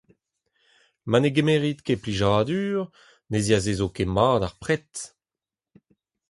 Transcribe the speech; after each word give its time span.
Ma 1.09 1.17
ne 1.19 1.29
gemerit 1.35 1.79
ket 1.85 2.01
plijadur, 2.03 2.79
ne 3.29 3.37
ziazezo 3.45 3.87
ket 3.95 4.09
mat 4.15 4.41
ar 4.47 4.55
pred. 4.61 4.91